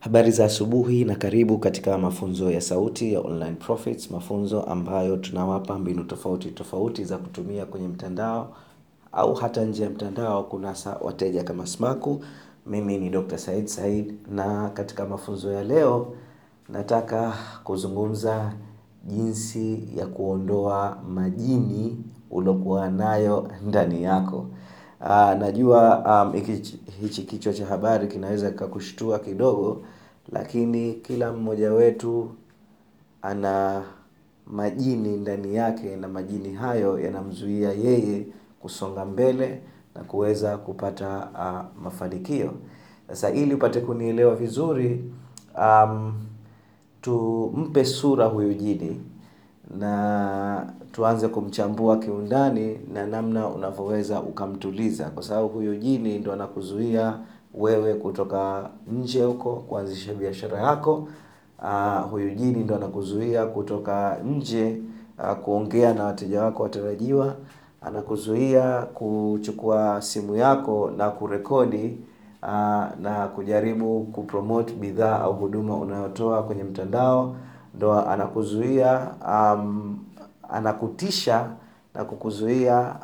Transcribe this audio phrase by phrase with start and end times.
[0.00, 5.78] Habari za asubuhi na karibu katika mafunzo ya sauti ya online profits, mafunzo ambayo tunawapa
[5.78, 8.56] mbinu tofauti tofauti za kutumia kwenye mtandao
[9.12, 12.24] au hata nje ya mtandao kunasa wateja kama smaku.
[12.66, 13.38] Mimi ni Dr.
[13.38, 16.12] Said Said na katika mafunzo ya leo
[16.68, 17.32] nataka
[17.64, 18.52] kuzungumza
[19.04, 21.96] jinsi ya kuondoa majini
[22.30, 24.46] uliokuwa nayo ndani yako.
[25.38, 26.32] Najua
[27.00, 29.82] hichi kichwa cha habari kinaweza kikakushtua kidogo
[30.32, 32.30] Lakini kila mmoja wetu
[33.22, 33.82] ana
[34.46, 38.26] majini ndani yake na majini hayo yanamzuia yeye
[38.60, 39.60] kusonga mbele
[39.94, 41.28] na kuweza kupata
[41.84, 42.52] mafanikio.
[43.08, 45.04] Sasa ili upate kunielewa vizuri
[47.00, 49.00] Tumpe sura huyu jini
[49.78, 57.18] na tuanze kumchambua kiundani na namna unavyoweza ukamtuliza Kwa sababu huyu jini ndo anakuzuia
[57.54, 61.08] wewe kutoka nje huko kuanzisha biashara yako.
[62.10, 64.80] Huyu jini ndo anakuzuia kutoka nje
[65.44, 67.34] kuongea na wateja wako watarajiwa.
[67.82, 71.98] Anakuzuia kuchukua simu yako na kurekodi
[73.00, 77.36] na kujaribu kupromote bidhaa au huduma unayotoa kwenye mtandao
[77.78, 79.10] ndo anakuzuia,
[80.48, 81.50] anakutisha
[81.94, 82.94] na kukuzuia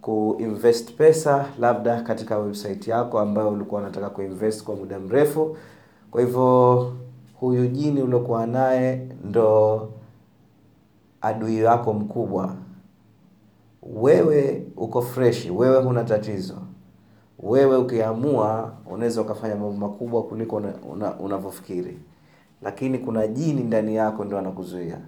[0.00, 5.56] kuinvest pesa labda katika website yako ambayo ulikuwa unataka kuinvest kwa muda mrefu.
[6.10, 6.92] Kwa hivyo
[7.40, 9.88] huyu jini uliokuwa naye ndo
[11.20, 12.54] adui wako mkubwa.
[13.82, 16.54] Wewe uko freshi, wewe huna tatizo.
[17.38, 20.62] Wewe ukiamua, unaweza ukafanya mambo makubwa kuliko
[21.20, 21.98] unavyofikiri
[22.64, 24.98] Lakini kuna jini ndani yako ndo anakuzuia.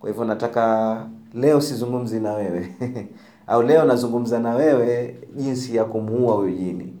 [0.00, 2.68] Kwa hivyo nataka leo sizungumzi na wewe.
[3.46, 6.94] Au leo nazungumza na wewe jinsi ya kumuua huyu jini.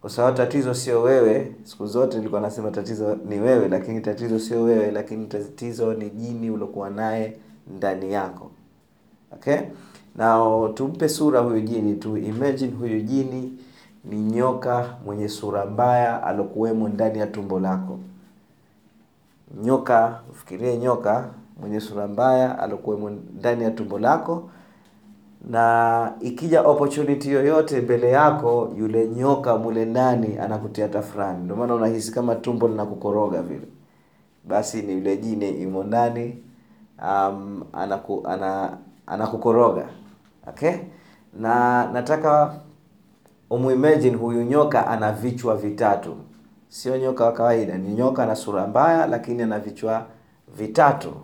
[0.00, 4.62] Kwa sababu tatizo sio wewe siku zote nilikuwa nasema tatizo ni wewe Lakini tatizo sio
[4.62, 7.36] wewe Lakini tatizo ni jini uliokuwa naye
[7.76, 8.50] ndani yako.
[9.32, 9.58] Okay?
[10.16, 10.38] Na
[10.74, 13.58] tumpe sura huyu jini tu imagine huyu jini
[14.04, 17.98] ni nyoka mwenye sura mbaya alokuwemo ndani ya tumbo lako
[19.62, 21.28] nyoka, fikirie nyoka
[21.60, 24.50] mwenye sura mbaya alokuwemo ndani ya tumbo lako
[25.50, 32.12] na ikija opportunity yoyote mbele yako yule nyoka mule ndani anakutia tafurani, ndio maana unahisi
[32.12, 33.68] kama tumbo linakukoroga vile.
[34.44, 36.42] Basi ni yule jini imo ndani
[37.02, 39.84] um, anaku, ana, anakukoroga.
[40.48, 40.72] Okay?
[41.40, 42.54] Na nataka
[43.50, 46.16] umuimagine huyu nyoka ana vichwa vitatu
[46.72, 50.06] Sio nyoka wa kawaida ni nyoka na sura mbaya Lakini ana vichwa
[50.56, 51.14] vitatu.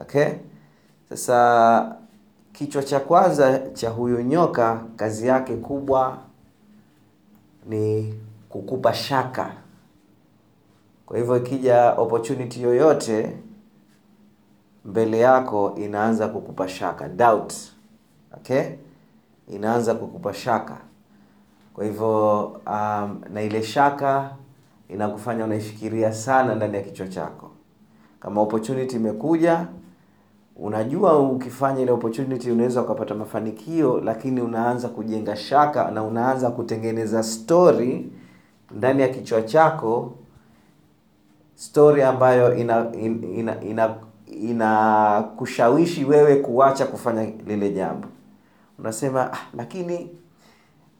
[0.00, 0.28] Okay?
[1.08, 1.96] Sasa
[2.52, 6.18] kichwa cha kwanza cha huyu nyoka kazi yake kubwa
[7.66, 8.14] ni
[8.48, 9.52] kukupa shaka.
[11.06, 13.36] Kwa hivyo ikija opportunity yoyote
[14.84, 17.52] mbele yako inaanza kukupa shaka Doubt.
[18.36, 18.62] Okay?
[19.48, 20.89] Inaanza kukupa shaka
[21.74, 24.30] Kwa hivyo um, na ile shaka
[24.88, 27.50] inakufanya unaifikiria sana ndani ya kichwa chako.
[28.20, 29.66] Kama opportunity imekuja
[30.56, 38.12] Unajua ukifanya ile opportunity unaweza ukapata mafanikio Lakini unaanza kujenga shaka na unaanza kutengeneza story
[38.70, 40.14] ndani ya kichwa chako
[41.54, 43.94] Story ambayo ina, ina, ina,
[44.26, 45.22] ina
[46.04, 48.08] wewe kuacha kufanya lile jambo.
[48.78, 50.10] Unasema, ah, lakini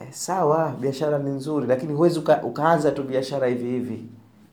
[0.01, 4.05] eh, sawa biashara ni nzuri Lakini huwezi uka, ukaanza tu biashara hivi hivi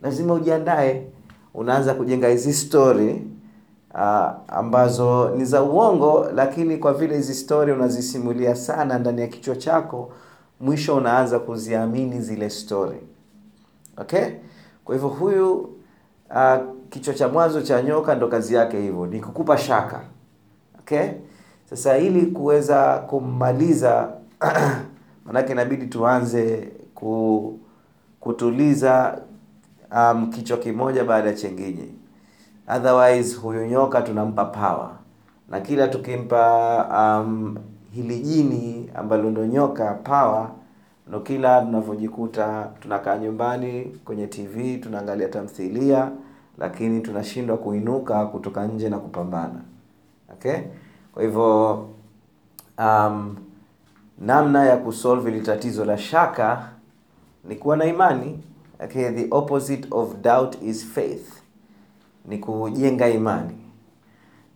[0.01, 1.07] Lazima ujiandae
[1.53, 3.21] Unaanza kujenga hizi story
[3.93, 9.55] uh, ambazo ni za uongo Lakini kwa vile hizi story unazisimulia sana ndani ya kichwa
[9.55, 10.11] chako
[10.59, 12.97] Mwisho unaanza kuziamini zile story
[13.97, 14.25] Okay?
[14.85, 15.53] Kwa hivyo huyu
[16.29, 16.57] uh,
[16.89, 20.01] kichwa cha mwanzo cha nyoka ndo kazi yake hivyo ni kukupa shaka
[20.79, 21.07] Okay?
[21.69, 24.09] Sasa ili kuweza kummaliza
[25.27, 26.71] Manake inabidi tuanze
[28.19, 29.21] kutuliza
[29.95, 31.89] um, kichwa kimoja baada ya chengine.
[32.75, 34.89] Otherwise huyu nyoka tunampa power.
[35.49, 37.57] Na kila tukimpa um,
[37.91, 40.49] hili jini ambalo ndo nyoka power
[41.07, 46.11] ndo kila tunavyojikuta tunakaa nyumbani kwenye TV tunaangalia tamthilia
[46.57, 49.61] Lakini tunashindwa kuinuka kutoka nje na kupambana.
[50.33, 50.57] Okay?
[51.13, 51.73] Kwa hivyo
[52.79, 53.35] um,
[54.17, 56.69] namna ya kusolve ili tatizo la shaka
[57.43, 58.43] ni kuwa na imani.
[58.83, 61.41] Okay, the opposite of doubt is faith.
[62.25, 63.57] Ni kujenga imani.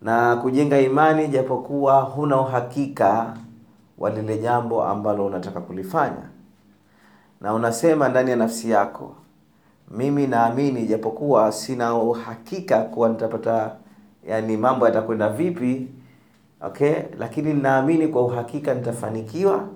[0.02, 3.38] Na kujenga imani japokuwa huna uhakika
[3.98, 6.30] wa lile jambo ambalo unataka kulifanya.
[7.42, 9.16] Na unasema ndani ya nafsi yako
[9.92, 13.76] mimi naamini japokuwa sina uhakika kuwa nitapata
[14.28, 15.88] yani mambo yatakwenda vipi
[16.66, 16.94] okay?
[17.20, 19.68] Lakini ninaamini kwa uhakika nitafanikiwa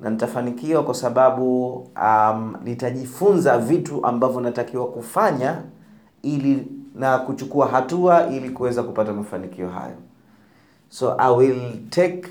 [0.00, 5.62] na nitafanikiwa kwa sababu um, nitajifunza vitu ambavyo natakiwa kufanya
[6.22, 9.96] ili na kuchukua hatua ili kuweza kupata mafanikio hayo.
[10.88, 12.28] So i will take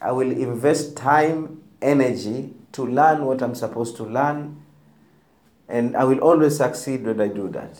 [0.00, 1.48] i will invest time
[1.80, 4.54] energy to learn what i'm supposed to learn
[5.68, 7.78] and i will always succeed when i do that.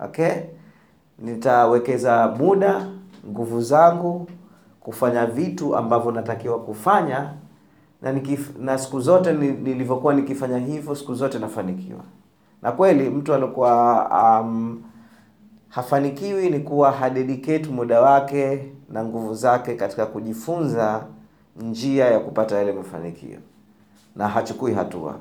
[0.00, 0.32] Okay?
[1.18, 2.86] Nitawekeza muda
[3.28, 4.26] nguvu zangu
[4.88, 7.30] kufanya vitu ambavyo natakiwa kufanya
[8.02, 12.00] na nikif, na siku zote nilivyokuwa nikifanya hivyo siku zote nafanikiwa.
[12.62, 14.08] Na kweli mtu alikuwa
[14.40, 14.82] um,
[15.68, 21.04] hafanikiwi ni kuwa hadedicate muda wake na nguvu zake katika kujifunza
[21.56, 23.38] njia ya kupata yale mafanikio.
[24.16, 25.14] Na hachukui hatua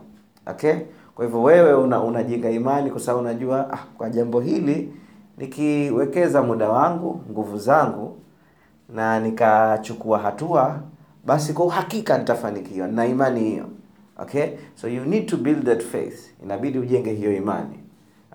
[0.46, 0.74] okay?
[1.16, 4.94] Kwa hivyo wewe una, imani kwa sababu unajua ah, kwa jambo hili
[5.38, 8.18] nikiwekeza muda wangu nguvu zangu
[8.89, 10.80] na nikachukua hatua
[11.25, 13.66] basi kwa uhakika nitafanikiwa na imani hiyo
[14.18, 14.57] okay?
[14.75, 16.34] So you need to build that faith.
[16.44, 17.80] Inabidi ujenge hiyo imani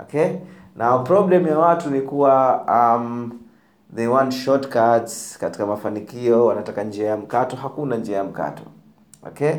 [0.00, 0.28] okay?
[0.76, 3.32] Na problem ya watu ni kuwa um,
[3.96, 8.62] they want shortcuts katika mafanikio wanataka njia ya mkato hakuna njia ya mkato
[9.26, 9.52] okay?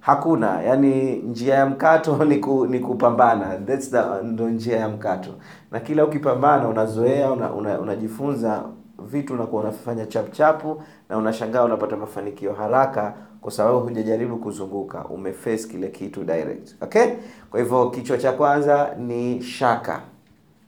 [0.00, 5.30] Hakuna yani njia ya mkato ni, ku, ni kupambana That's the, ndo njia ya mkato.
[5.70, 7.32] Na kila ukipambana unazoea
[7.80, 8.72] unajifunza una, una
[9.06, 15.04] vitu unakuwa unafanya chapchapu na unashangaa unapata mafanikio haraka kwa sababu hujajaribu kuzunguka.
[15.04, 17.06] Umeface kile kitu direct okay?
[17.50, 20.00] Kwa hivyo kichwa cha kwanza ni shaka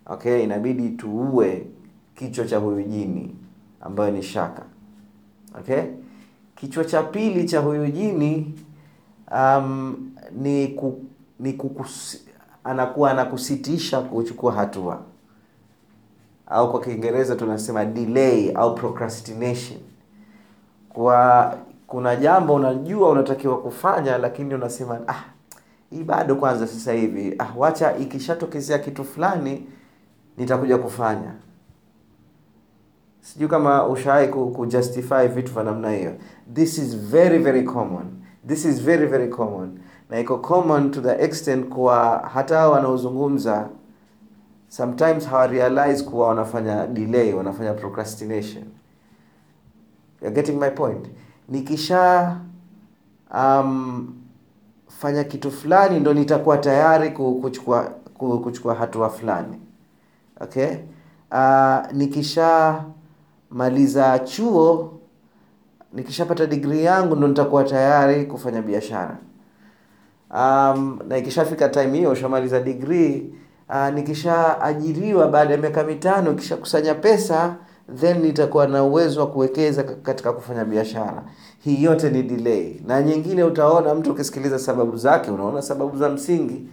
[0.06, 0.42] okay?
[0.42, 1.66] Inabidi tuue
[2.14, 3.36] kichwa cha huyu jini
[3.80, 4.62] ambayo ni shaka
[5.58, 5.82] okay?
[6.56, 8.54] Kichwa cha pili cha huyu jini
[9.34, 11.04] um, ni, ku,
[11.40, 12.24] ni kukus,
[12.64, 15.02] anakuwa anakusitisha kuchukua hatua
[16.52, 19.78] au kwa kiingereza tunasema delay au procrastination.
[20.88, 21.54] Kwa
[21.86, 25.24] kuna jambo unajua unatakiwa kufanya lakini unasema ah
[25.90, 27.34] hii bado kwanza sasa hivi.
[27.38, 29.66] Ah wacha ikishatokezea kitu fulani
[30.36, 31.34] nitakuja kufanya.
[33.20, 36.12] Sijui kama ushawai kujustify vitu vya namna hiyo.
[36.54, 38.04] This is very very common.
[38.46, 39.78] This is very very common.
[40.10, 43.68] Na iko common to the extent kuwa hata wanaozungumza
[44.76, 48.64] sometimes hawarealize kuwa wanafanya delay wanafanya procrastination.
[50.22, 51.06] You're getting my point?
[51.48, 52.36] Nikisha
[53.34, 54.14] um,
[54.88, 57.82] fanya kitu fulani ndo nitakuwa tayari kuchukua
[58.18, 59.60] kuchukua hatua fulani.
[60.40, 60.68] Okay?
[61.30, 64.98] Uh, nikishamaliza chuo
[65.92, 69.16] nikishapata degree yangu ndo nitakuwa tayari kufanya biashara.
[70.30, 73.34] Um, na ikishafika time hiyo ushamaliza degree
[73.72, 77.56] uh, nikishaajiriwa baada ya miaka mitano kishakusanya pesa
[78.00, 81.22] then nitakuwa na uwezo wa kuwekeza katika kufanya biashara.
[81.58, 82.80] Hii yote ni delay.
[82.86, 86.66] Na nyingine utaona mtu ukisikiliza sababu zake unaona sababu za msingi.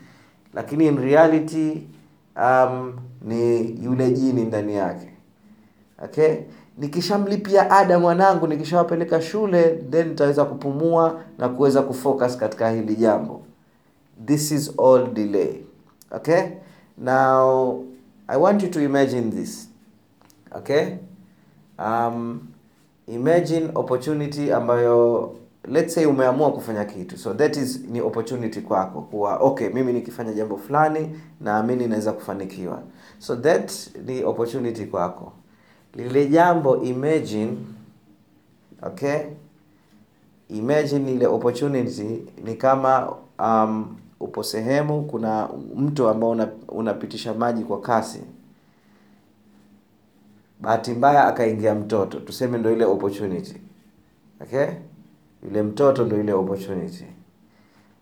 [0.53, 1.81] Lakini in reality
[2.35, 5.13] um, ni yule jini ndani yake.
[6.03, 6.35] Okay?
[6.77, 13.41] Nikishamlipia ada mwanangu nikishawapeleka shule then nitaweza kupumua na kuweza kufocus katika hili jambo.
[14.25, 15.55] This is all delay.
[16.11, 16.41] Okay
[16.99, 17.83] now
[18.27, 19.69] i want you to imagine this
[20.51, 20.97] okay?
[21.79, 22.47] Um,
[23.07, 25.35] imagine opportunity ambayo
[25.67, 27.17] let's say umeamua kufanya kitu.
[27.17, 32.81] So that is ni opportunity kwako kuwa okay mimi nikifanya jambo fulani naamini naweza kufanikiwa.
[33.19, 33.71] So that
[34.05, 35.33] ni opportunity kwako.
[35.95, 37.57] Lile jambo imagine
[38.81, 39.19] okay?
[40.49, 47.81] Imagine ile opportunity ni kama um, upo sehemu kuna mto ambao una, unapitisha maji kwa
[47.81, 48.21] kasi.
[50.61, 52.19] Bahati mbaya akaingia mtoto.
[52.19, 53.61] Tuseme ndo ile opportunity.
[54.41, 54.67] Okay?
[55.43, 57.05] Yule mtoto ndo ile opportunity.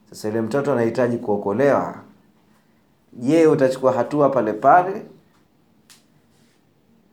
[0.09, 1.95] Sasa yule mtoto anahitaji kuokolewa.
[3.13, 5.05] Je utachukua hatua pale pale?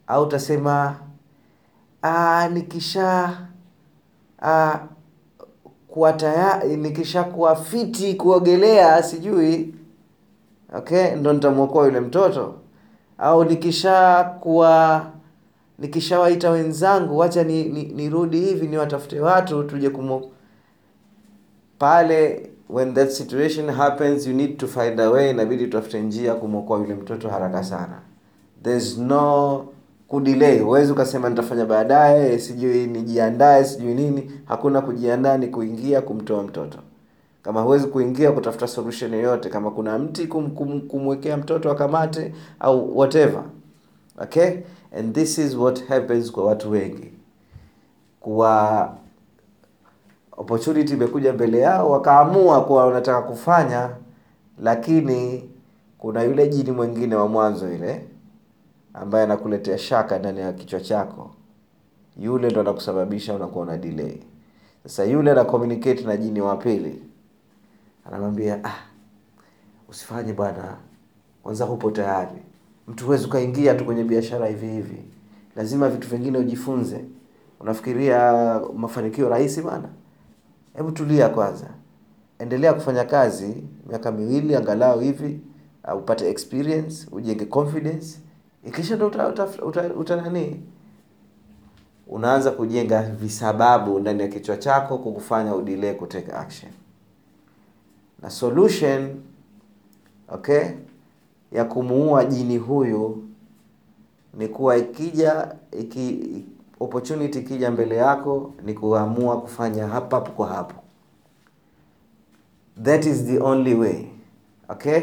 [0.06, 0.96] Au utasema
[2.02, 3.38] "Ah, nikisha
[4.42, 4.78] ah,
[5.94, 9.74] kuwa tayari nikisha kuwa fiti kuogelea sijui.
[10.76, 12.54] Okay ndo nitamwokoa yule mtoto.
[13.18, 15.06] Au nikishakuwa
[15.78, 20.30] nikishawaita wenzangu wacha ni, ni, nirudi hivi niwatafute watu tuje kumo
[21.78, 26.78] pale when that situation happens you need to find a way inabidi tutafute njia kumwokoa
[26.78, 28.00] yule mtoto haraka sana.
[28.62, 29.64] There's no
[30.14, 34.30] kudelay huwezi ukasema nitafanya baadaye sijui nijiandae sijui nini.
[34.44, 36.78] Hakuna kujiandaa ni kuingia kumtoa mtoto.
[37.42, 42.98] Kama huwezi kuingia kutafuta solution yoyote kama kuna mti kum, kum, kumwekea mtoto akamate au
[42.98, 43.42] whatever.
[44.22, 44.50] Okay?
[44.98, 47.12] And this is what happens kwa watu wengi.
[48.20, 48.92] Kuwa
[50.36, 53.90] opportunity imekuja mbele yao wakaamua kuwa wanataka kufanya
[54.62, 55.50] lakini
[55.98, 58.04] kuna yule jini mwingine wa mwanzo ile
[58.94, 61.30] ambaye anakuletea shaka ndani ya kichwa chako
[62.20, 64.16] yule ndo anakusababisha unakuwa na delay.
[64.82, 67.02] Sasa yule ana communicate na jini wa pili
[68.06, 68.74] anamwambia ah,
[69.88, 70.76] usifanye bwana
[71.42, 72.38] kwanza hupo tayari.
[72.88, 75.02] Mtu huwezi ukaingia tu kwenye biashara hivi hivi.
[75.56, 77.04] Lazima vitu vingine ujifunze.
[77.60, 78.32] Unafikiria
[78.76, 79.88] mafanikio rahisi bwana?
[80.76, 81.66] hebu tulia kwanza.
[82.38, 83.54] Endelea kufanya kazi
[83.88, 85.40] miaka miwili angalau hivi
[85.92, 88.18] uh, upate experience ujenge confidence
[88.66, 90.30] ikisha ndo uta,
[92.06, 96.72] unaanza kujenga visababu ndani ya kichwa chako kukufanya udelay kutake action.
[98.22, 99.16] Na solution
[100.28, 100.64] okay
[101.52, 103.24] ya kumuua jini huyu
[104.34, 106.24] ni kuwa ikija iki
[106.80, 110.74] opportunity ikija mbele yako ni kuamua kufanya hapa hapo kwa hapo.
[112.82, 114.06] That is the only way
[114.68, 115.00] okay?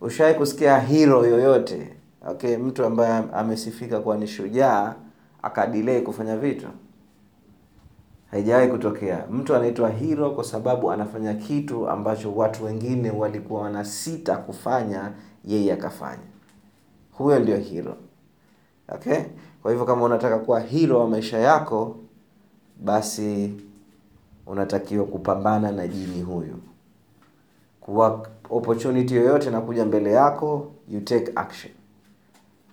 [0.00, 1.96] Ushawai kusikia hero yoyote
[2.28, 4.94] okay mtu ambaye amesifika kuwa ni shujaa
[5.42, 6.66] akadelay kufanya vitu.
[8.30, 9.24] Haijawahi kutokea.
[9.30, 15.12] Mtu anaitwa hero kwa sababu anafanya kitu ambacho watu wengine walikuwa wanasita kufanya
[15.44, 16.22] yeye akafanya.
[17.12, 17.96] Huyo ndio hero.
[18.88, 19.18] Okay?
[19.62, 21.96] Kwa hivyo kama unataka kuwa hero wa maisha yako
[22.84, 23.54] basi
[24.46, 26.56] unatakiwa kupambana na jini huyu.
[27.80, 31.72] Kuwa opportunity yoyote inakuja mbele yako you take action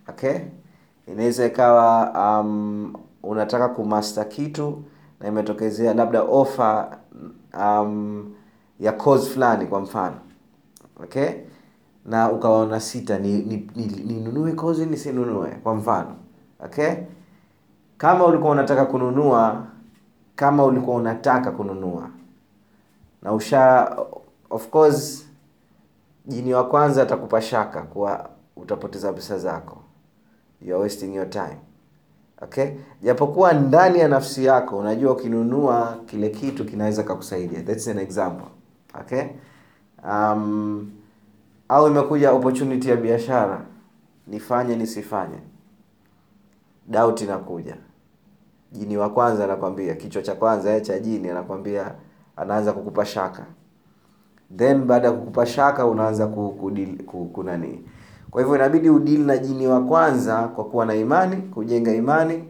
[0.10, 0.40] okay?
[1.08, 2.12] Inaweza ikawa
[2.42, 4.84] um, unataka kumaster kitu
[5.20, 6.98] na imetokezea labda offer
[7.60, 8.34] um,
[8.80, 10.16] ya course fulani kwa mfano.
[11.04, 11.30] Okay?
[12.06, 16.16] Na ukawaona sita ninunue ni, ni, ni nisinunue kwa mfano.
[16.66, 16.94] Okay?
[17.98, 19.64] Kama ulikuwa unataka kununua
[20.36, 22.10] kama ulikuwa unataka kununua.
[23.22, 23.96] Na usha
[24.50, 25.28] of course
[26.26, 29.78] jini wa kwanza atakupa shaka kuwa utapoteza pesa zako
[30.62, 31.58] you are wasting your time.
[32.42, 32.70] Okay?
[33.04, 38.48] Japokuwa ndani ya nafsi yako unajua ukinunua kile kitu kinaweza kakusaidia that's an example.
[39.02, 39.24] Okay?
[40.12, 40.92] Um,
[41.70, 43.66] au imekuja opportunity ya biashara.
[44.28, 45.38] Nifanye nisifanye.
[46.88, 47.78] Doubt inakuja.
[48.72, 51.96] Jini wa kwanza anakwambia kichwa cha kwanza cha jini anakwambia
[52.36, 53.46] anaanza kukupa shaka.
[54.58, 56.28] Then baada ya kukupa shaka unaanza
[57.34, 57.84] kunani
[58.32, 62.44] kwa hivyo inabidi udili na jini wa kwanza kwa kuwa na imani kujenga imani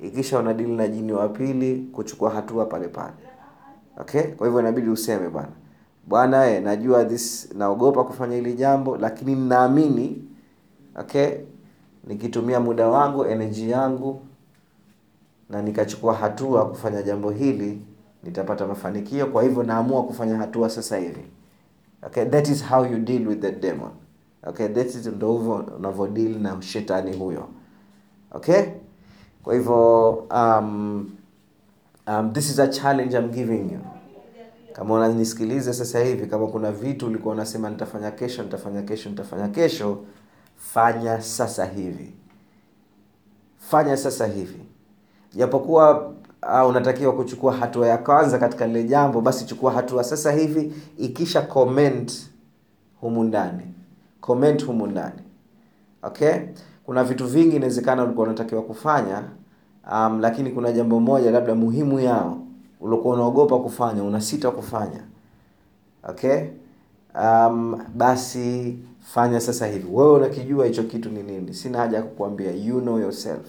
[0.00, 3.12] ikisha unadili na jini wa pili kuchukua hatua pale pale.
[4.00, 4.22] Okay?
[4.22, 5.48] Kwa hivyo inabidi useme bwana.
[6.06, 10.24] Bwana e, najua this naogopa kufanya hili jambo lakini ninaamini
[10.96, 11.28] okay
[12.04, 14.22] nikitumia muda wangu energy yangu
[15.50, 17.82] na nikachukua hatua kufanya jambo hili
[18.22, 19.26] nitapata mafanikio.
[19.26, 21.24] Kwa hivyo naamua kufanya hatua sasa hivi.
[22.06, 22.24] Okay?
[22.24, 23.90] That is how you deal with the demon
[24.46, 27.48] okay that is ndo hivyo unavyodeal na shetani huyo.
[28.32, 28.62] Okay?
[29.42, 31.10] Kwa hivyo um,
[32.06, 33.80] um, this is a challenge I'm giving you.
[34.72, 39.98] Kama unanisikiliza sasa hivi kama kuna vitu ulikuwa unasema nitafanya kesho nitafanya kesho nitafanya kesho
[40.56, 42.12] fanya sasa hivi.
[43.58, 44.60] Fanya sasa hivi.
[45.34, 46.06] Japokuwa
[46.62, 51.42] uh, unatakiwa kuchukua hatua ya kwanza katika lile jambo basi chukua hatua sasa hivi ikisha
[51.42, 52.30] comment
[53.00, 53.62] humu ndani
[54.20, 55.20] comment humu ndani.
[56.02, 56.34] Okay?
[56.84, 59.22] Kuna vitu vingi inawezekana ulikuwa unatakiwa kufanya
[59.92, 62.38] um, lakini kuna jambo moja labda muhimu yao
[62.80, 65.00] ulikuwa unaogopa kufanya unasita kufanya.
[66.08, 66.40] Okay?
[67.22, 69.88] Um, basi fanya sasa hivi.
[69.92, 71.54] Wewe unakijua hicho kitu ni nini?
[71.54, 72.52] Sina haja ya kukuambia.
[72.52, 73.46] You know yourself.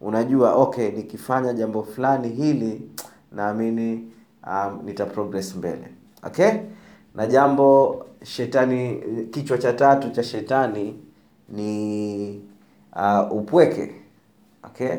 [0.00, 2.90] Unajua okay nikifanya jambo fulani hili
[3.32, 4.08] naamini
[4.46, 5.88] um, nita progress mbele.
[6.22, 6.50] Okay
[7.14, 10.98] na jambo shetani kichwa cha tatu cha shetani
[11.48, 12.42] ni
[12.96, 13.94] uh, upweke
[14.64, 14.96] okay?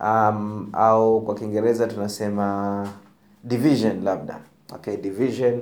[0.00, 2.88] Um, au kwa kiingereza tunasema
[3.44, 4.38] division labda
[4.74, 4.96] okay?
[4.96, 5.60] Division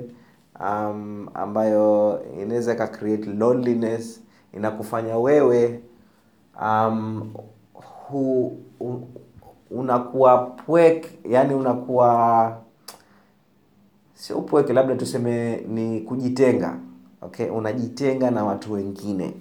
[0.59, 4.21] um, ambayo inaweza create loneliness
[4.53, 5.79] inakufanya wewe
[6.61, 7.33] um,
[7.73, 9.03] hu, un,
[9.71, 12.57] unakuwa pweke yani unakuwa
[14.19, 16.77] sio upweke labda tuseme ni kujitenga
[17.21, 17.49] okay?
[17.49, 19.33] Unajitenga na watu wengine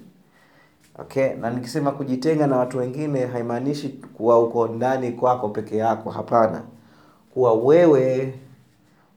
[0.98, 1.34] okay?
[1.34, 6.62] Na nikisema kujitenga na watu wengine haimaanishi kuwa uko ndani kwako peke yako hapana.
[7.34, 8.34] Kuwa wewe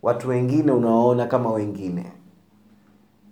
[0.01, 2.05] watu wengine unawaona kama wengine.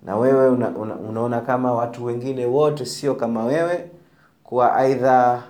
[0.05, 3.89] Na wewe una, una, unaona kama watu wengine wote sio kama wewe.
[4.43, 5.43] Kuwa aidha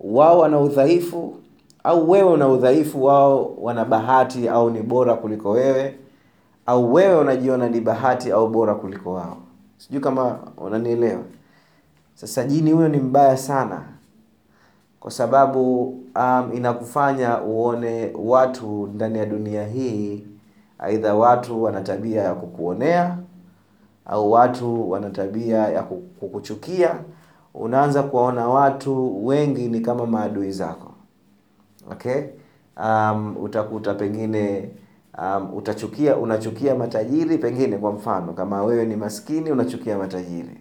[0.00, 1.34] wao wana udhaifu
[1.84, 5.94] au wewe una udhaifu wao wana bahati au ni bora kuliko wewe?
[6.66, 9.36] Au wewe unajiona ni bahati au bora kuliko wao?
[9.78, 11.22] Sijui kama unanielewa.
[12.14, 13.82] Sasa jini huyo ni mbaya sana.
[15.00, 15.82] Kwa sababu
[16.16, 20.26] um, inakufanya uone watu ndani ya dunia hii
[20.78, 23.16] aidha watu wana tabia ya kukuonea
[24.06, 26.94] au watu wana tabia ya kukuchukia.
[27.54, 30.89] Unaanza kuwaona watu wengi ni kama maadui zako
[31.92, 32.22] okay?
[32.76, 34.70] Um, utakuta pengine
[35.18, 38.32] um, utachukia unachukia matajiri pengine kwa mfano.
[38.32, 40.60] Kama wewe ni maskini unachukia matajiri.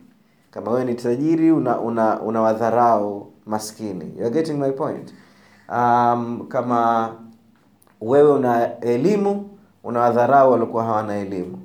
[0.51, 5.13] Kama wewe ni tajiri una, una, una wadharau maskini You're getting my point?
[5.69, 7.09] Um, kama
[8.01, 9.49] wewe una elimu
[9.83, 11.59] una wadharau waliokuwa hawana elimu.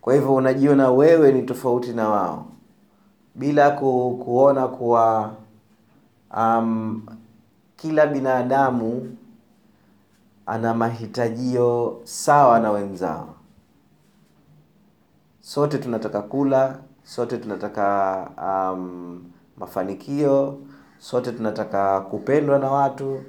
[0.00, 2.46] Kwa hivyo unajiona wewe ni tofauti na wao.
[3.34, 5.30] Bila ku, kuona kuwa
[6.36, 7.02] um,
[7.80, 9.16] kila binadamu
[10.46, 13.34] ana mahitajio sawa na wenzao.
[15.40, 19.24] Sote tunataka kula sote tunataka um,
[19.56, 20.58] mafanikio
[20.98, 23.22] sote tunataka kupendwa na watu.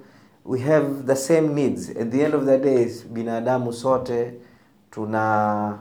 [0.45, 1.89] We have the same needs.
[1.89, 4.33] At the end of the day binadamu sote
[4.91, 5.77] tuna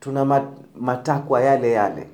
[0.00, 0.44] tuna
[0.76, 2.08] matakwa yale yale.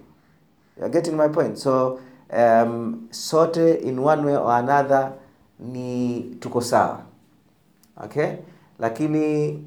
[0.76, 1.56] You're getting my point?
[1.58, 2.00] So
[2.32, 5.12] um, sote in one way or another
[5.60, 7.02] ni tuko sawa.
[8.04, 8.36] Okay?
[8.78, 9.58] Lakini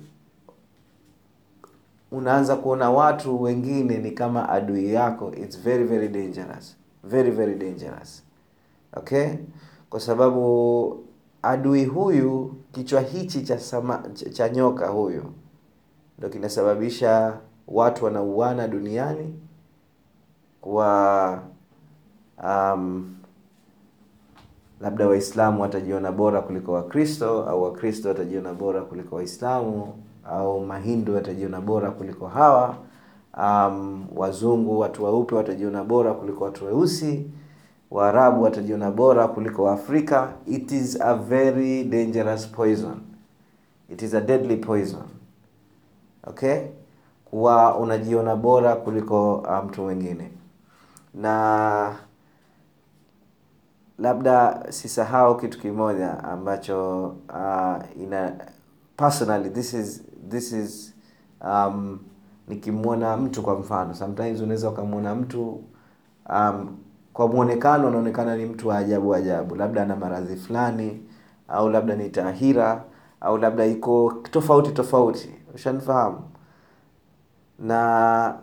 [2.12, 6.78] unaanza kuona watu wengine ni kama adui yako it's very very dangerous.
[7.04, 8.24] Very very dangerous.
[8.98, 9.30] Okay?
[9.90, 11.04] Kwa sababu
[11.42, 14.04] adui huyu kichwa hichi cha sama,
[14.34, 15.24] cha, nyoka huyu
[16.20, 19.40] ndo kinasababisha watu wanauana duniani
[20.62, 21.44] kwa
[22.44, 23.16] um,
[24.82, 29.94] labda waislamu watajiona bora kuliko wakristo au wakristo watajiona bora kuliko waislamu
[30.32, 32.76] au mahindu watajiona bora kuliko hawa.
[33.38, 37.26] Um, wazungu watu weupe watajiona bora kuliko watu weusi.
[37.92, 40.34] Waarabu watajiona bora kuliko waafrika.
[40.46, 42.96] It is a very dangerous poison.
[43.90, 45.04] It is a deadly poison.
[46.28, 46.60] Okay?
[47.26, 50.32] Kuwa unajiona bora kuliko mtu mwingine.
[51.14, 51.96] Na
[54.00, 58.34] labda sisahau kitu kimoja ambacho uh, ina
[58.98, 60.94] personally this is this is
[61.42, 62.00] um,
[62.48, 63.94] nikimwona mtu kwa mfano.
[63.94, 65.64] Sometimes unaweza ukamwona mtu
[66.30, 66.78] um,
[67.14, 69.56] kwa mwonekano anaonekana ni mtu wa ajabu ajabu.
[69.56, 71.04] Labda ana maradhi fulani
[71.48, 72.84] au labda ni tahira
[73.22, 75.30] au labda iko tofauti tofauti.
[75.56, 76.20] Ushanifahamu
[77.60, 78.36] na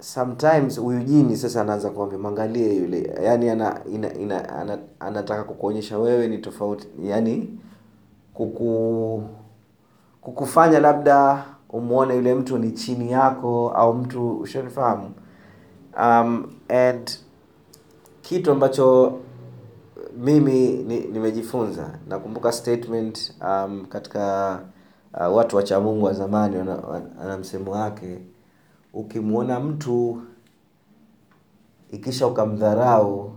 [0.00, 3.12] sometimes huyu jini sasa anaanza kuambia mwangalie yule.
[3.24, 7.58] Yani ana, ina, ina, ana, anataka kukuonyesha wewe ni tofauti yani
[8.34, 9.22] kuku
[10.20, 15.10] kukufanya labda umwone yule mtu ni chini yako au mtu ushanifahamu.
[16.02, 17.10] Um, and
[18.22, 19.18] kitu ambacho
[20.18, 20.68] mimi
[21.12, 24.58] nimejifunza ni nakumbuka statement um, katika
[25.14, 26.82] uh, watu wachamungu wa zamani wana
[27.22, 28.18] ana msemo wake
[28.96, 30.22] ukimwona mtu
[31.90, 33.32] ikisha ukamdharau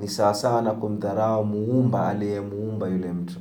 [0.00, 3.40] ni sawasawa na kumdharau muumba aliyemuumba yule mtu.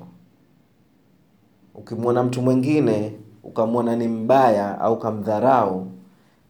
[1.75, 5.87] Ukimwona mtu mwingine ukamwona ni mbaya au kamdharau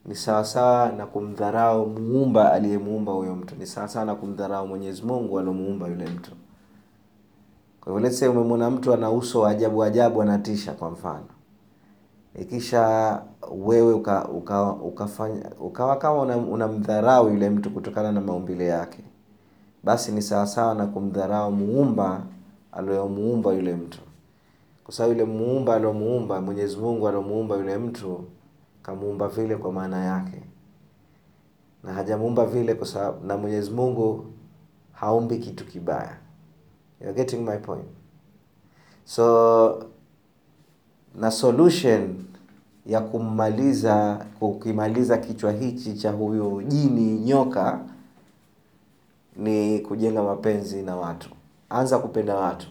[0.06, 3.56] ni sawasawa na kumdharau muumba aliyemuumba huyo mtu.
[3.56, 6.32] Ni sawasawa na kumdharau mwenyezi mungu aliomuumba yule mtu.
[7.82, 11.26] Kwa hivyo umemwona mtu ana uso wa ajabu ajabu anatisha kwa mfano
[12.38, 13.22] ikisha
[13.52, 19.00] wewe uka, uka, ukafanya ukawa kama unamdharau una yule mtu kutokana na maumbile yake.
[19.84, 22.24] Basi ni sawasawa na kumdharau muumba
[22.72, 24.00] aliyomuumba yule mtu.
[24.84, 28.24] Kwa sababu yule muumba aliomuumba mwenyezi mungu aliomuumba yule mtu
[28.82, 30.42] kamuumba vile kwa maana yake.
[31.84, 34.26] Na hajamuumba vile kwa sababu na mwenyezi mungu
[34.92, 36.18] haumbi kitu kibaya.
[37.02, 37.86] You're getting my point.
[39.06, 39.84] So
[41.18, 42.16] na solution
[42.86, 47.80] ya kummaliza kukimaliza kichwa hichi cha huyu jini nyoka
[49.36, 51.30] ni kujenga mapenzi na watu.
[51.70, 52.68] Anza kupenda watu.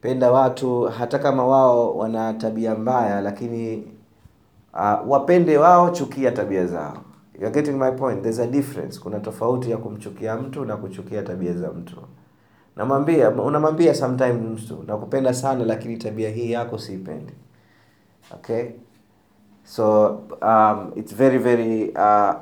[0.00, 3.76] Penda watu hata kama wao wana tabia mbaya lakini
[4.74, 6.96] uh, wapende wao chukia tabia zao.
[7.40, 8.22] You're getting my point.
[8.22, 9.00] There's a difference.
[9.00, 11.96] Kuna tofauti ya kumchukia mtu na kuchukia tabia za mtu
[12.76, 17.32] namwambia unamwambia sometimes mtu nakupenda sana lakini tabia hii yako siipendi.
[18.34, 18.64] Okay?
[19.64, 20.06] So
[20.42, 22.34] um, it's very very uh,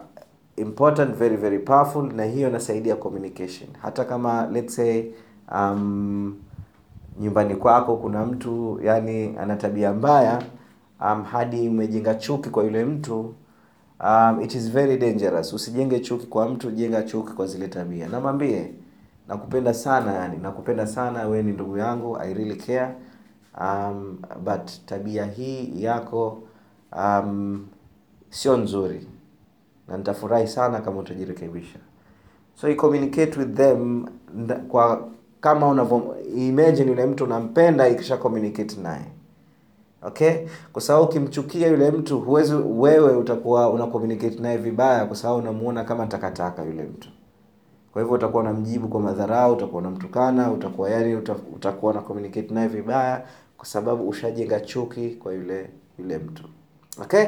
[0.56, 3.68] important very very powerful na hiyo inasaidia communication.
[3.82, 5.04] Hata kama let's say
[5.54, 6.36] um,
[7.20, 10.42] nyumbani kwako kuna mtu yani ana tabia mbaya
[11.00, 13.34] um, hadi umejenga chuki kwa yule mtu
[14.04, 15.52] um, it is very dangerous.
[15.52, 18.08] Usijenge chuki kwa mtu jenga chuki kwa zile tabia.
[18.08, 18.72] Namwambie
[19.32, 22.94] nakupenda sana yani nakupenda sana we ni ndugu yangu i really care.
[23.60, 26.42] Um, but tabia hii yako
[26.96, 27.66] um,
[28.30, 29.06] sio nzuri.
[29.88, 31.78] Na nitafurahi sana kama utajirekebisha.
[32.54, 34.06] So you communicate with them
[34.68, 35.08] kwa
[35.40, 39.04] kama unavyo imagine yule mtu unampenda ikisha communicate naye.
[40.02, 40.32] Okay?
[40.72, 45.84] Kwa sababu ukimchukia yule mtu huwezi wewe utakuwa una communicate naye vibaya kwa sababu unamuona
[45.84, 47.08] kama takataka yule mtu
[47.92, 51.16] kwa hivyo utakuwa unamjibu kwa madharau utakuwa unamtukana utakuwa yani
[51.54, 53.22] utakuwa na communicate naye vibaya
[53.56, 56.44] kwa sababu ushajenga chuki kwa yule yule mtu.
[57.02, 57.22] Okay?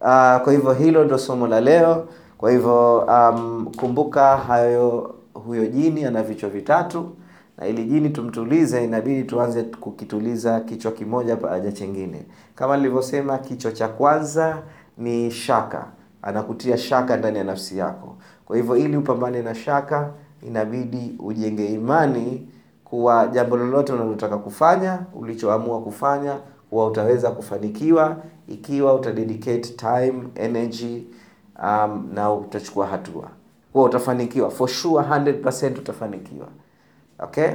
[0.00, 2.08] Uh, kwa hivyo hilo ndo somo la leo.
[2.38, 7.10] Kwa hivyo um, kumbuka hayo huyo jini ana vichwa vitatu.
[7.58, 12.26] Na ili jini tumtulize inabidi tuanze kukituliza kichwa kimoja pamoja chengine.
[12.54, 14.62] Kama nilivyosema kichwa cha kwanza
[14.98, 15.86] ni shaka.
[16.22, 18.16] Anakutia shaka ndani ya nafsi yako
[18.50, 20.12] kwa hivyo ili upambane na shaka
[20.46, 22.48] inabidi ujenge imani
[22.84, 26.38] kuwa jambo lolote unalotaka kufanya ulichoamua kufanya
[26.70, 28.16] huwa utaweza kufanikiwa
[28.48, 31.02] ikiwa utadedicate time energy
[31.62, 33.28] um, na utachukua hatua.
[33.72, 36.48] Huwa utafanikiwa for sure 100% utafanikiwa.
[37.18, 37.50] Okay?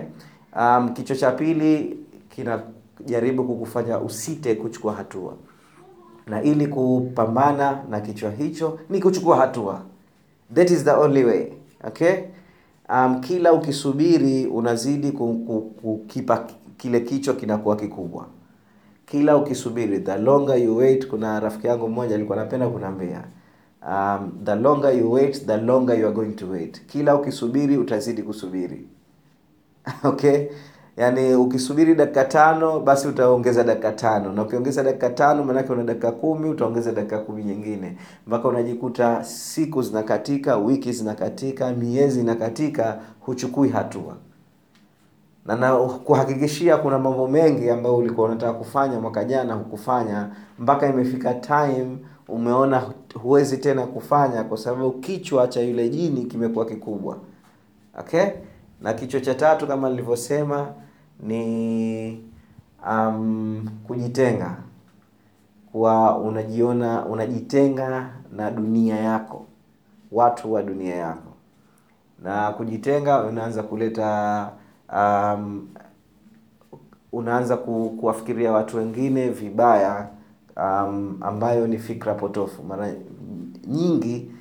[0.60, 5.34] Um, kichwa cha pili kinajaribu kukufanya usite kuchukua hatua.
[6.28, 9.82] Na ili kupambana na kichwa hicho ni kuchukua hatua
[10.54, 11.48] that is the only way
[11.88, 12.24] okay?
[12.90, 18.28] Um, kila ukisubiri unazidi ku- ku- kukipa kile kichwa kinakuwa kikubwa.
[19.06, 23.24] Kila ukisubiri the longer you wait kuna rafiki yangu mmoja alikuwa anapenda kunaambia
[23.90, 26.82] um, the longer you wait the longer you are going to wait.
[26.86, 28.88] Kila ukisubiri utazidi kusubiri
[30.04, 30.48] okay
[30.98, 34.32] yaani ukisubiri dakika tano basi utaongeza dakika tano.
[34.34, 37.98] Na ukiongeza dakika tano maanake una dakika kumi utaongeza dakika kumi nyingine.
[38.28, 44.16] Mpaka unajikuta siku zinakatika wiki zinakatika miezi inakatika huchukui hatua.
[45.46, 50.30] Na na kuhakikishia kuna mambo mengi ambayo ulikuwa unataka kufanya mwaka jana hukufanya.
[50.60, 52.84] Mpaka imefika time umeona
[53.22, 57.18] huwezi tena kufanya kwa sababu kichwa cha yule jini kimekuwa kikubwa.
[58.00, 58.26] Okay?
[58.82, 60.68] Na kichwa cha tatu kama nilivyosema
[61.20, 62.24] ni
[62.92, 64.56] um, kujitenga.
[65.72, 69.46] Kuwa unajiona unajitenga na dunia yako.
[70.12, 71.32] Watu wa dunia yako.
[72.24, 74.50] Na kujitenga unaanza kuleta
[74.96, 75.68] um,
[77.12, 80.08] unaanza ku, kuwafikiria watu wengine vibaya
[80.58, 82.64] um, ambayo ni fikra potofu.
[82.64, 82.94] Mara
[83.68, 84.32] nyingi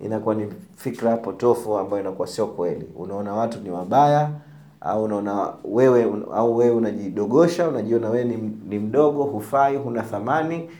[0.00, 2.86] inakuwa ni fikra potofu ambayo inakuwa sio kweli.
[2.96, 4.30] Unaona watu ni wabaya
[4.80, 8.36] au unaona wewe au wewe unajidogosha unajiona wewe ni,
[8.68, 10.70] ni mdogo hufai huna thamani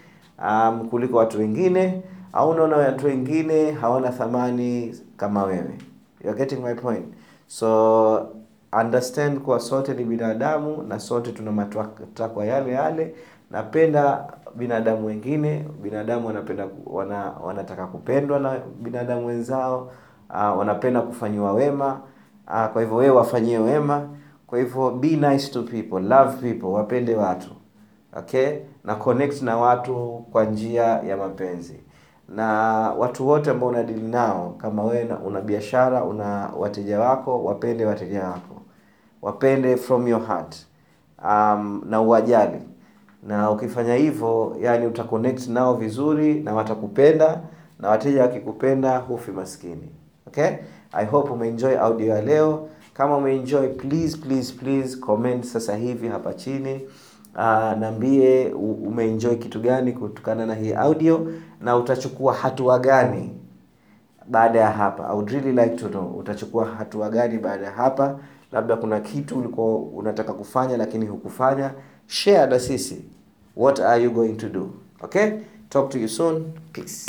[0.48, 5.78] um, kuliko watu wengine au unaona watu wengine hawana thamani kama wewe.
[6.24, 7.04] You're getting my point.
[7.46, 8.28] So
[8.80, 13.14] understand kuwa sote ni binadamu na sote tuna matakwa yale yale.
[13.50, 19.90] Napenda binadamu wengine binadamu wanapenda wana, wanataka kupendwa na binadamu wenzao
[20.30, 22.00] uh, wanapenda kufanyiwa wema
[22.46, 24.08] uh, kwa hivyo wewe wafanyie wema.
[24.46, 27.50] Kwa hivyo be nice to people love people wapende watu.
[28.18, 28.58] Okay?
[28.84, 31.80] Na connect na watu kwa njia ya mapenzi.
[32.28, 32.46] Na
[32.98, 38.62] watu wote ambao unadili nao kama wewe una biashara una wateja wako wapende wateja wako.
[39.22, 40.56] Wapende from your heart.
[41.24, 42.60] Um, na uwajali.
[43.22, 47.40] Na ukifanya hivyo yani utaconnect nao vizuri na watakupenda
[47.80, 49.88] na wateja wakikupenda hufi maskini.
[50.26, 50.50] Okay
[50.92, 52.68] i hope umeenjoy audio ya leo.
[52.94, 56.80] Kama umeenjoy please please please comment sasa hivi hapa chini.
[57.34, 57.40] Uh,
[57.78, 58.52] naambie
[58.86, 63.30] umeenjoy kitu gani kutokana na hii audio na utachukua hatua gani
[64.28, 65.08] baada ya hapa?
[65.08, 68.18] I would really like to know utachukua hatua gani baada ya hapa?
[68.52, 71.70] Labda kuna kitu ulikuwa unataka kufanya lakini hukufanya.
[72.06, 73.04] Share na sisi.
[73.56, 74.70] What are you going to do?
[75.02, 75.30] Okay?
[75.68, 76.44] Talk to you soon.
[76.72, 77.06] Peace